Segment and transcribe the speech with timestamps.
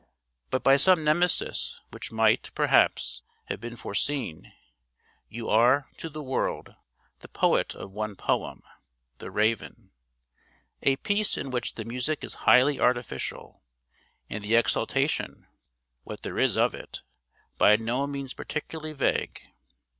[0.49, 4.51] But by some Nemesis which might, perhaps, have been foreseen,
[5.29, 6.73] you are, to the world,
[7.19, 8.63] the poet of one poem
[9.19, 9.91] 'The Raven:'
[10.81, 13.61] a piece in which the music is highly artificial,
[14.27, 15.45] and the 'exaltation'
[16.03, 17.03] (what there is of it)
[17.59, 19.39] by no means particularly 'vague.'